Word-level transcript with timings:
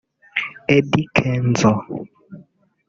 Eddy 0.75 1.03
Kenzo 1.15 1.71